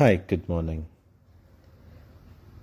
Hi, 0.00 0.16
good 0.16 0.48
morning. 0.48 0.86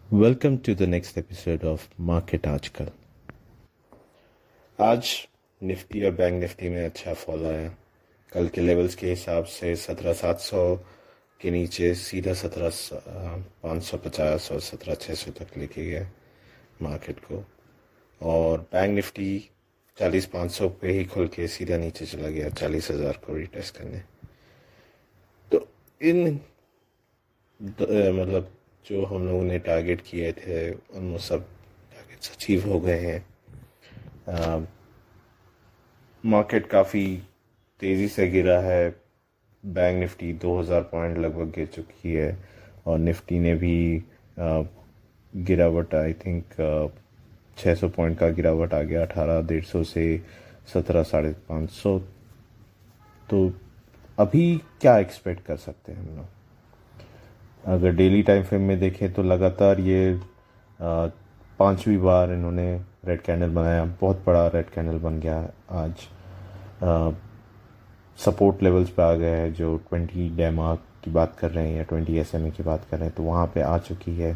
Welcome 0.09 0.57
to 0.61 0.73
the 0.73 0.87
next 0.87 1.19
episode 1.19 1.63
of 1.71 1.83
Market 1.99 2.47
आजकल 2.47 2.89
आज 4.79 5.11
निफ्टी 5.61 6.03
और 6.05 6.11
bank 6.21 6.39
Nifty 6.41 6.69
में 6.69 6.83
अच्छा 6.85 7.13
फॉल 7.13 7.45
आया 7.45 7.67
कल 8.33 8.47
के 8.55 8.61
लेवल्स 8.61 8.95
के 8.95 9.09
हिसाब 9.09 9.45
से 9.57 9.75
सत्रह 9.83 10.13
सात 10.23 10.39
सौ 10.39 10.63
के 11.41 11.51
नीचे 11.51 11.93
सीधा 12.05 12.33
सत्रह 12.41 12.71
पाँच 13.63 13.83
सौ 13.83 13.97
पचास 14.07 14.51
और 14.51 14.59
सत्रह 14.71 14.95
छः 15.05 15.13
सौ 15.13 15.31
तक 15.39 15.57
लेके 15.57 15.85
गया 15.89 16.09
मार्केट 16.81 17.19
को 17.29 17.43
और 18.21 18.67
बैंक 18.73 18.95
निफ्टी 18.95 19.29
चालीस 19.97 20.25
पाँच 20.33 20.51
सौ 20.51 20.69
पे 20.81 20.97
ही 20.99 21.05
खुल 21.13 21.27
के 21.37 21.47
सीधा 21.59 21.77
नीचे 21.85 22.05
चला 22.05 22.29
गया 22.29 22.49
चालीस 22.49 22.91
हज़ार 22.91 23.21
को 23.27 23.37
रिटेस्ट 23.37 23.77
करने। 23.77 24.03
तो 25.51 25.67
इन 26.01 26.39
मतलब 27.61 28.49
जो 28.85 29.05
हम 29.05 29.27
लोगों 29.27 29.43
ने 29.43 29.57
टारगेट 29.59 30.01
किए 30.01 30.31
थे 30.31 30.69
उनमें 30.71 31.17
सब 31.17 31.45
टारगेट्स 31.93 32.31
अचीव 32.31 32.69
हो 32.71 32.79
गए 32.79 32.99
हैं। 32.99 34.67
मार्केट 36.23 36.67
काफ़ी 36.67 37.05
तेज़ी 37.79 38.07
से 38.07 38.27
गिरा 38.27 38.59
है। 38.59 38.89
बैंक 39.63 39.99
निफ्टी 39.99 40.33
2000 40.35 40.81
पॉइंट 40.91 41.17
लगभग 41.17 41.51
गिर 41.55 41.65
चुकी 41.67 42.13
है 42.13 42.37
और 42.87 42.99
निफ्टी 42.99 43.39
ने 43.39 43.55
भी 43.55 44.03
गिरावट 45.33 45.95
आई 45.95 46.13
थिंक 46.15 46.43
600 47.57 47.89
पॉइंट 47.89 48.17
का 48.19 48.29
गिरावट 48.29 48.73
आ 48.73 48.81
गया, 48.81 49.01
अठारह, 49.01 49.41
डेढ़ 49.47 49.63
सौ 49.65 49.83
से 49.83 50.21
सत्रह, 50.73 51.03
साढ़े 51.03 51.31
पाँच 51.49 51.69
सौ। 51.71 51.99
तो 53.29 53.51
अभी 54.17 54.57
क्या 54.81 54.97
एक्सपेक्ट 54.99 55.45
कर 55.45 55.57
सकते 55.57 55.91
हैं 55.91 55.99
हम 55.99 56.15
लोग? 56.17 56.25
अगर 57.67 57.91
डेली 57.91 58.21
टाइम 58.23 58.43
फ्रेम 58.43 58.61
में 58.61 58.79
देखें 58.79 59.11
तो 59.13 59.23
लगातार 59.23 59.79
ये 59.79 60.19
पांचवी 60.79 61.97
बार 61.97 62.31
इन्होंने 62.33 62.73
रेड 63.05 63.21
कैंडल 63.21 63.49
बनाया। 63.49 63.83
बहुत 64.01 64.23
बड़ा 64.25 64.45
रेड 64.47 64.69
कैंडल 64.69 64.97
बन 64.99 65.19
गया 65.19 65.37
आज। 65.75 66.07
सपोर्ट 68.19 68.63
लेवल्स 68.63 68.89
पे 68.89 69.01
आ 69.03 69.13
गए 69.13 69.29
हैं 69.31 69.53
जो 69.53 69.75
ट्वेंटी 69.89 70.29
डेमा 70.37 70.73
की 71.03 71.11
बात 71.11 71.35
कर 71.39 71.51
रहे 71.51 71.67
हैं 71.67 71.77
या 71.77 71.83
ट्वेंटी 71.83 72.17
एसएमए 72.17 72.51
की 72.51 72.63
बात 72.63 72.85
कर 72.91 72.97
रहे 72.97 73.07
हैं 73.07 73.15
तो 73.15 73.23
वहाँ 73.23 73.45
पे 73.55 73.61
आ 73.61 73.77
चुकी 73.79 74.15
है। 74.17 74.33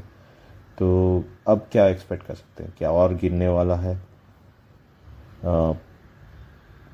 तो 0.77 1.23
अब 1.47 1.65
क्या 1.71 1.87
एक्सपेक्ट 1.87 2.25
कर 2.25 2.33
सकते 2.33 2.63
हैं? 2.63 2.73
क्या 2.77 2.91
और 2.91 3.13
गिरने 3.15 3.47
वाला 3.49 3.75
है? 3.75 3.95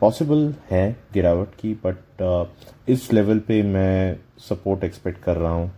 पॉसिबल 0.01 0.53
है 0.69 0.95
गिरावट 1.13 1.55
की 1.59 1.73
बट 1.85 2.53
इस 2.89 3.11
लेवल 3.13 3.39
पे 3.39 3.61
मैं 3.65 4.17
सपोर्ट 4.39 4.83
एक्सपेक्ट 4.83 5.23
कर 5.23 5.37
रहा 5.37 5.51
हूँ। 5.51 5.71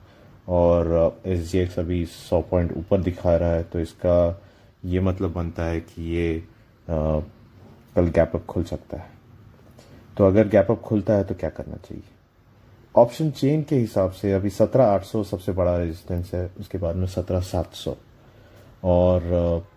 और 0.50 1.22
एस 1.26 1.40
जी 1.52 1.58
एक्स 1.60 1.78
अभी 1.80 2.06
सौ 2.06 2.42
पॉइंट 2.42 2.72
ऊपर 2.78 3.02
दिखा 3.02 3.36
रहा 3.38 3.54
है 3.54 3.64
तो 3.64 3.80
इसका 3.80 4.42
ये 4.86 5.00
मतलब 5.00 5.34
बनता 5.34 5.64
है 5.64 5.80
कि 5.82 6.04
ये 6.12 6.44
कल 6.90 8.08
गैप 8.08 8.32
अप 8.36 8.46
खुल 8.46 8.64
सकता 8.64 8.98
है। 8.98 9.10
तो 10.18 10.28
अगर 10.28 10.48
गैप 10.48 10.72
अप 10.72 10.82
खुलता 10.82 11.14
है 11.14 11.24
तो 11.24 11.36
क्या 11.36 11.50
करना 11.50 11.76
चाहिए? 11.78 12.04
ऑप्शन 12.96 13.30
चेन 13.32 13.64
के 13.64 13.76
हिसाब 13.76 14.12
से 14.12 14.32
अभी 14.34 14.50
सत्रह 14.50 14.86
आठ 14.86 15.04
सौ 15.04 15.24
सबसे 15.24 15.52
बड़ा 15.52 15.78
रेजिस्टेंस 15.78 16.34
है, 16.34 16.50
उसके 16.60 16.78
बाद 16.78 16.96
में 16.96 17.08
सत्रह 17.08 17.40
सात 17.42 17.74
सौ। 17.74 17.96
और 18.84 19.68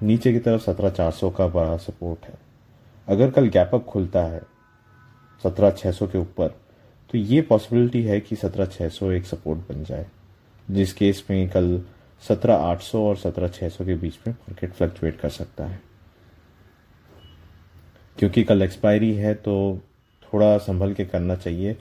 नीचे 0.00 0.32
की 0.32 0.38
तरफ़ 0.38 0.62
सत्रह 0.62 0.90
चार 0.90 1.10
सौ 1.10 1.30
का 1.30 1.46
बड़ा 1.48 1.76
सपोर्ट 1.76 2.26
है। 2.26 2.38
अगर 3.08 3.30
कल 3.30 3.48
गैप 3.48 3.70
अप 3.74 3.84
खुलता 3.84 4.22
है, 4.22 4.40
सत्रह 5.44 5.70
छः 5.70 5.92
सौ 5.92 6.06
के 6.06 6.18
ऊपर 6.18 6.54
तो 7.10 7.18
ये 7.18 7.40
पॉसिबिलिटी 7.42 8.02
है 8.02 8.20
कि 8.20 8.36
सत्रह 8.36 8.66
छः 8.66 8.88
सौ 8.88 9.10
एक 9.10 9.26
सपोर्ट 9.26 9.60
बन 9.68 9.84
जाए, 9.84 10.06
जिस 10.68 10.92
केस 10.92 11.24
में 11.30 11.48
कल 11.50 11.80
सत्रह 12.22 12.54
आठ 12.56 12.80
सौ 12.80 13.02
और 13.08 13.16
सत्रह 13.16 13.48
छः 13.48 13.68
सौ 13.68 13.84
के 13.84 13.94
बीच 13.94 14.18
में 14.26 14.32
मार्केट 14.34 14.72
फ्लक्चुएट 14.72 15.18
कर 15.20 15.28
सकता 15.28 15.66
है। 15.66 15.80
क्योंकि 18.18 18.42
कल 18.44 18.62
एक्सपायरी 18.62 19.12
है 19.14 19.34
तो 19.36 19.80
थोड़ा 20.32 20.56
संभल 20.58 20.92
के 20.94 21.04
करना 21.04 21.34
चाहिए। 21.36 21.76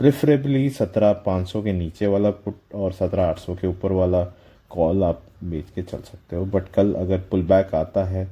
प्रेफरेबली 0.00 0.68
सत्रह 0.70 1.12
पाँच 1.26 1.48
सौ 1.48 1.62
के 1.62 1.72
नीचे 1.72 2.06
वाला 2.06 2.30
पुट 2.30 2.74
और 2.74 2.92
सत्रह 2.92 3.24
आठ 3.24 3.38
सौ 3.38 3.54
के 3.54 3.66
ऊपर 3.66 3.92
वाला 3.92 4.24
कॉल 4.70 5.02
आप 5.04 5.22
बेच 5.44 5.70
के 5.74 5.82
चल 5.82 6.00
सकते 6.02 6.36
हो। 6.36 6.44
बट 6.46 6.68
कल 6.68 6.94
अगर 6.94 7.20
पुल 7.20 7.42
बैक 7.42 7.74
आता 7.74 8.04
है 8.04 8.24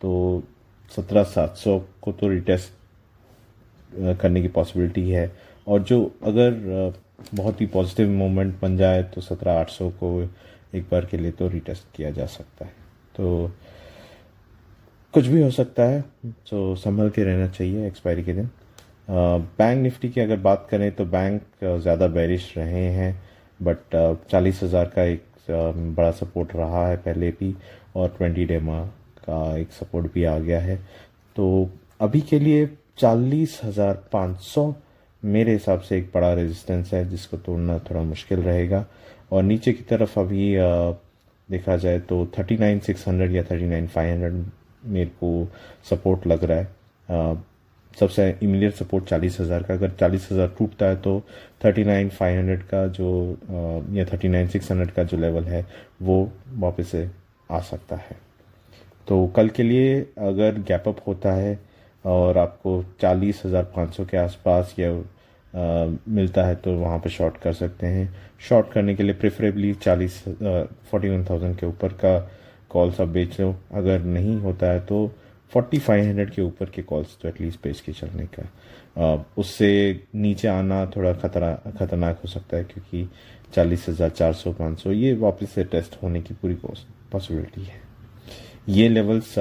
तो 0.00 0.42
सत्रह 0.90 1.22
सात 1.24 1.56
सौ 1.56 1.78
को 2.02 2.12
तो 2.12 2.28
रिटेस्ट 2.28 2.72
करने 4.20 4.42
की 4.42 4.48
पॉसिबिलिटी 4.48 5.10
है। 5.10 5.30
और 5.66 5.82
जो 5.82 6.02
अगर 6.24 6.92
बहुत 7.34 7.60
ही 7.60 7.66
पॉजिटिव 7.68 8.10
मोमेंट 8.10 8.54
बन 8.60 8.76
जाए 8.76 9.02
तो 9.04 9.20
सत्रह 9.20 9.52
आठ 9.52 9.70
सौ 9.70 9.88
को 10.02 10.20
एक 10.74 10.84
बार 10.90 11.04
के 11.06 11.16
लिए 11.16 11.30
तो 11.32 11.48
रिटेस्ट 11.48 11.84
किया 11.94 12.10
जा 12.10 12.26
सकता 12.28 12.64
है। 12.64 12.72
तो 13.16 13.50
कुछ 15.14 15.26
भी 15.26 15.42
हो 15.42 15.50
सकता 15.50 15.82
है। 15.84 16.00
तो 16.50 16.74
संभल 16.76 17.10
के 17.10 17.24
रहना 17.24 17.48
चाहिए 17.48 17.86
एक्सपायरी 17.86 18.22
के 18.22 18.32
दिन। 18.32 18.50
बैंक 19.08 19.82
निफ्टी 19.82 20.08
की 20.08 20.20
अगर 20.20 20.36
बात 20.40 20.66
करें 20.70 20.90
तो 20.92 21.04
बैंक 21.06 21.42
ज़्यादा 21.64 22.06
बैरिश 22.08 22.52
रहे 22.56 22.84
हैं 22.92 23.14
बट 23.60 23.96
चालीस 24.30 24.62
हज़ार 24.62 24.92
का 24.96 25.02
एक 25.04 25.24
बड़ा 25.50 26.10
सपोर्ट 26.12 26.54
रहा 26.56 26.86
है 26.88 26.96
पहले 26.98 27.30
भी, 27.30 27.54
और 27.96 28.08
ट्वेंटी 28.18 28.44
डेमा 28.44 28.80
का 29.20 29.56
एक 29.58 29.72
सपोर्ट 29.72 30.12
भी 30.12 30.24
आ 30.24 30.38
गया 30.38 30.60
है। 30.60 30.76
तो 31.36 31.70
अभी 32.00 32.20
के 32.20 32.38
लिए 32.38 32.66
चालीस 32.98 33.60
हज़ार 33.64 33.94
पाँच 34.12 34.40
सौ 34.42 34.72
मेरे 35.22 35.52
हिसाब 35.52 35.80
से 35.80 35.96
एक 35.98 36.10
बड़ा 36.14 36.32
रेजिस्टेंस 36.34 36.92
है, 36.94 37.08
जिसको 37.10 37.36
तोड़ना 37.38 37.78
थोड़ा 37.80 38.02
मुश्किल 38.02 38.40
रहेगा। 38.40 38.84
और 39.32 39.42
नीचे 39.42 39.72
की 39.72 39.82
तरफ़ 39.84 40.18
अभी 40.20 40.54
देखा 41.48 41.76
जाए 41.76 41.98
तो 42.00 42.24
थर्टी 42.38 42.56
नाइन 42.56 42.78
सिक्स 42.80 43.06
हंड्रेड 43.08 43.34
या 43.34 43.42
थर्टी 43.42 43.66
नाइन 43.66 43.86
फाइव 43.88 44.10
हंड्रेड 44.12 44.44
मेरे 44.86 45.10
को 45.20 45.48
सपोर्ट 45.90 46.26
लग 46.26 46.44
रहा 46.44 46.58
है। 46.58 47.48
सबसे 47.94 48.28
इमीडिएट 48.42 48.74
सपोर्ट 48.74 49.04
चालीस 49.04 49.38
हज़ार 49.40 49.62
का। 49.62 49.74
अगर 49.74 49.90
चालीस 50.00 50.28
हज़ार 50.32 50.48
टूटता 50.58 50.86
है 50.86 50.96
तो 50.96 51.20
थर्टी 51.64 51.84
नाइन 51.84 52.08
फाइव 52.10 52.38
हंड्रेड 52.38 52.62
का 52.64 52.86
जो 52.88 53.08
या 53.92 54.04
थर्टी 54.04 54.28
नाइन 54.28 54.48
सिक्स 54.48 54.70
हंड्रेड 54.70 54.90
का 54.90 55.02
जो 55.04 55.16
लेवल 55.16 55.44
है, 55.44 55.66
वो 56.02 56.30
वापस 56.50 56.88
से 56.88 57.08
आ 57.50 57.60
सकता 57.60 57.96
है। 57.98 58.16
तो 59.08 59.26
कल 59.26 59.48
के 59.48 59.62
लिए 59.62 60.00
अगर 60.20 60.58
गैप 60.60 60.88
अप 60.88 61.00
होता 61.06 61.32
है 61.32 61.58
और 62.04 62.38
आपको 62.38 62.84
चालीस 63.00 63.42
हज़ार 63.44 63.64
पाँच 63.76 63.94
सौ 63.94 64.04
के 64.04 64.16
आसपास 64.16 64.74
या 64.78 64.90
आ, 64.90 65.86
मिलता 66.08 66.44
है 66.44 66.54
तो 66.56 66.72
वहाँ 66.74 66.98
पे 66.98 67.10
शॉर्ट 67.10 67.36
कर 67.36 67.52
सकते 67.52 67.86
हैं। 67.86 68.08
शॉर्ट 68.48 68.70
करने 68.72 68.94
के 68.94 69.02
लिए 69.02 69.14
प्रेफरेबली 69.14 69.72
चालीस 69.76 70.18
फोर्टी 70.24 71.08
वन 71.08 71.24
थाउज़ेंड 71.30 71.56
के 71.58 71.66
ऊपर 71.66 71.92
का 71.94 72.18
कॉल्स 72.70 73.00
आप 73.00 73.08
बेच 73.08 73.40
लो। 73.40 73.54
अगर 73.74 74.02
नहीं 74.04 74.36
होता 74.40 74.66
है 74.66 74.80
तो 74.86 75.06
फोर्टी 75.52 75.78
फाइव 75.78 76.04
हंड्रेड 76.04 76.30
के 76.30 76.42
ऊपर 76.42 76.70
के 76.70 76.82
कॉल्स 76.82 77.16
तो 77.22 77.28
एटलीस्ट 77.28 77.62
बेच 77.64 77.80
के 77.80 77.92
चलने 77.92 78.26
का। 78.28 78.42
आ, 78.96 79.22
उससे 79.38 80.00
नीचे 80.14 80.48
आना 80.48 80.84
थोड़ा 80.96 81.12
खतरा 81.14 81.52
खतरनाक 81.78 82.20
हो 82.22 82.28
सकता 82.28 82.56
है 82.56 82.64
क्योंकि 82.64 83.08
चालीस 83.54 83.88
हज़ार 83.88 84.10
चार 84.10 84.32
सौ 84.34 84.52
पाँच 84.52 84.78
सौ 84.78 84.92
ये 84.92 85.12
वापस 85.16 85.50
से 85.50 85.64
टेस्ट 85.66 85.96
होने 86.02 86.20
की 86.22 86.34
पूरी 86.34 86.54
पॉसिबिलिटी 87.12 87.64
है। 87.64 87.80
ये 88.68 88.88
levels 88.88 89.34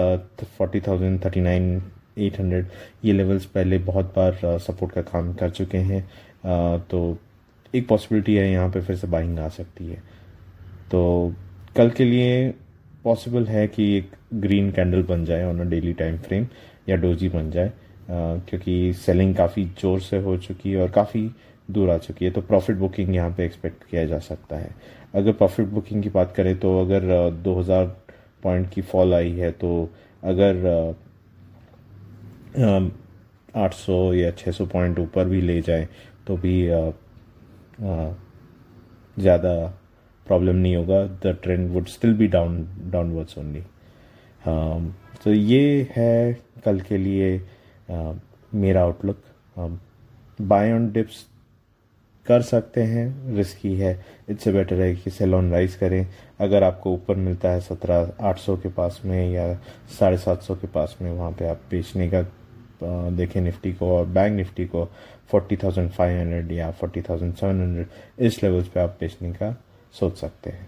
forty 0.58 0.80
thousand 0.81 1.24
thirty 1.26 1.41
nine 1.41 1.81
800 2.22 2.66
ये 3.06 3.13
लेवल्स 3.13 3.46
पहले 3.47 3.78
बहुत 3.85 4.13
बार 4.16 4.59
सपोर्ट 4.59 4.94
का 4.94 5.02
काम 5.03 5.34
कर 5.34 5.50
चुके 5.52 5.78
हैं। 5.80 6.02
तो 6.81 7.18
एक 7.74 7.88
पॉसिबिलिटी 7.88 8.35
है 8.35 8.50
यहाँ 8.52 8.69
पे 8.69 8.81
फिर 8.81 8.96
से 8.96 9.07
बाइंग 9.07 9.40
आ 9.40 9.47
सकती 9.50 9.88
है। 9.88 10.02
तो 10.91 11.34
कल 11.78 11.90
के 11.90 12.06
लिए 12.06 12.50
पॉसिबल 13.03 13.46
है 13.47 13.68
कि 13.68 13.84
एक 13.97 14.12
ग्रीन 14.35 14.72
कैंडल 14.72 15.03
बन 15.03 15.25
जाए 15.25 15.44
on 15.46 15.59
a 15.59 15.69
daily 15.69 15.94
time 15.94 16.18
frame 16.19 16.47
या 16.90 16.96
डोजी 16.97 17.29
बन 17.29 17.52
जाए। 17.52 17.72
क्योंकि 18.09 18.94
सेलिंग 18.96 19.35
काफ़ी 19.35 19.64
ज़ोर 19.82 19.99
से 20.02 20.17
हो 20.20 20.38
चुकी 20.38 20.72
है 20.72 20.82
और 20.82 20.90
काफ़ी 20.91 21.29
दूर 21.70 21.90
आ 21.90 21.97
चुकी 21.97 22.26
है। 22.26 22.32
तो 22.32 22.41
प्रॉफिट 22.41 22.76
बुकिंग 22.78 23.16
यहाँ 23.16 23.32
पे 23.38 23.46
एक्सपेक्ट 23.46 23.84
किया 23.90 24.05
जा 24.05 24.20
सकता 24.20 24.58
है। 24.58 24.70
अगर 25.14 25.32
प्रॉफिट 25.34 25.67
बुकिंग 25.67 26.03
की 26.03 26.09
बात 26.09 26.34
करें 26.35 26.58
तो 26.59 26.79
अगर 26.82 27.29
2000 27.44 27.85
पॉइंट 28.44 28.70
की 28.72 28.82
फॉल 28.84 29.14
आई 29.14 29.32
है 29.32 29.52
तो 29.53 29.90
अगर 30.23 30.96
आठ 33.55 33.73
सौ 33.73 34.13
या 34.13 34.31
छः 34.31 34.51
सौ 34.51 34.66
पॉइंट 34.67 34.99
ऊपर 34.99 35.28
भी 35.28 35.41
ले 35.41 35.61
जाए 35.61 35.87
तो 36.28 36.37
भी 36.37 36.55
ज़्यादा 39.17 39.53
प्रॉब्लम 40.25 40.55
नहीं 40.55 40.75
होगा। 40.75 41.03
The 41.03 41.37
trend 41.43 41.69
would 41.72 41.87
still 41.87 42.13
be 42.13 42.28
down, 42.28 42.67
downwards 42.91 43.37
only. 43.37 43.63
तो 45.23 45.34
ये 45.34 45.87
है 45.91 46.34
कल 46.66 46.79
के 46.81 46.97
लिए 46.97 47.41
मेरा 48.53 48.81
आउटलुक। 48.81 49.23
बाय 50.41 50.72
ऑन 50.73 50.91
डिप्स 50.91 51.25
कर 52.25 52.41
सकते 52.41 52.81
हैं 52.84 53.35
रिस्की 53.35 53.73
है। 53.75 53.93
इससे 54.29 54.51
बेटर 54.53 54.81
है 54.81 54.93
कि 54.96 55.09
सेल 55.09 55.34
ऑन 55.35 55.51
राइज 55.51 55.75
करें। 55.75 56.05
अगर 56.40 56.63
आपको 56.63 56.93
ऊपर 56.93 57.16
मिलता 57.17 57.49
है 57.49 57.59
सत्रह, 57.61 58.11
आठ 58.22 58.37
सौ 58.40 58.55
के 58.57 58.69
पास 58.69 59.01
में 59.05 59.31
या 59.31 59.53
साढ़े 59.99 60.17
सात 60.17 60.41
सौ 60.41 60.55
के 60.55 60.67
पास 60.67 60.97
में, 61.01 61.11
वहाँ 61.11 61.31
पे 61.31 61.47
आप 61.49 61.61
बेचने 61.72 62.09
का 62.09 62.22
देखें 62.84 63.40
निफ्टी 63.41 63.73
को 63.73 63.96
और 63.97 64.05
बैंक 64.05 64.35
निफ्टी 64.35 64.66
को 64.66 64.87
40,500 65.34 66.52
या 66.52 66.72
40,700 66.73 67.85
इस 68.20 68.41
लेवल्स 68.43 68.67
पे 68.67 68.79
आप 68.79 68.97
बेचने 68.99 69.31
का 69.34 69.55
सोच 69.93 70.17
सकते 70.17 70.49
हैं। 70.49 70.67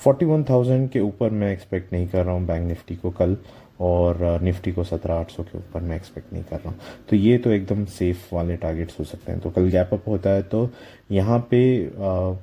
41,000 0.00 0.88
के 0.92 1.00
ऊपर 1.00 1.30
मैं 1.30 1.52
एक्सपेक्ट 1.52 1.92
नहीं 1.92 2.08
कर 2.08 2.24
रहा 2.24 2.34
हूँ 2.34 2.46
बैंक 2.46 2.66
निफ्टी 2.68 2.96
को 2.96 3.10
कल 3.10 3.36
और 3.80 4.40
निफ्टी 4.42 4.72
को 4.72 4.84
सत्रह 4.84 5.14
आठ 5.14 5.30
सौ 5.30 5.42
के 5.42 5.58
ऊपर 5.58 5.80
मैं 5.80 5.96
एक्सपेक्ट 5.96 6.32
नहीं 6.32 6.44
कर 6.44 6.56
रहा 6.56 6.68
हूँ। 6.70 6.78
तो 7.10 7.16
ये 7.16 7.38
तो 7.38 7.50
एकदम 7.50 7.84
सेफ़ 7.84 8.34
वाले 8.34 8.56
टारगेट्स 8.56 8.98
हो 9.00 9.04
सकते 9.04 9.32
हैं। 9.32 9.40
तो 9.40 9.50
कल 9.50 9.68
गैप 9.68 9.94
अप 9.94 10.08
होता 10.08 10.30
है 10.30 10.42
तो 10.42 10.68
यहाँ 11.10 11.38
पे 11.50 11.62
आ, 11.86 12.34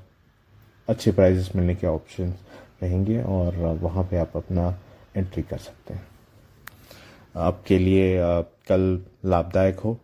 अच्छे 0.88 1.12
प्राइजेस 1.12 1.52
मिलने 1.56 1.76
के 1.76 1.88
ऑप्शन 1.88 2.34
रहेंगे 2.84 3.22
और 3.24 3.56
वहाँ 3.82 4.04
पे 4.04 4.18
आप 4.18 4.38
अपना 4.38 4.70
एंट्री 5.18 5.44
कर 5.44 5.58
सकते 5.58 5.94
हैं। 5.94 6.08
आपके 7.36 7.78
लिए 7.80 8.18
कल 8.68 9.04
लाभदायक 9.26 9.80
हो। 9.80 9.98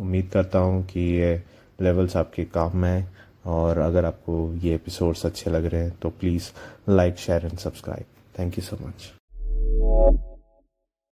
उम्मीद 0.00 0.30
करता 0.32 0.58
हूँ 0.58 0.86
कि 0.86 1.00
ये 1.00 1.42
लेवल्स 1.80 2.16
आपके 2.16 2.44
काम 2.44 2.76
में 2.76 2.90
आए 2.90 3.06
और 3.46 3.78
अगर 3.78 4.04
आपको 4.04 4.54
ये 4.54 4.74
एपिसोड्स 4.74 5.26
अच्छे 5.26 5.50
लग 5.50 5.64
रहे 5.64 5.82
हैं 5.82 5.98
तो 6.02 6.10
please 6.10 6.50
like 6.88 7.16
share 7.16 7.46
and 7.46 7.58
subscribe 7.58 8.04
thank 8.38 8.58
you 8.58 8.64
so 8.64 8.76
much 8.86 10.31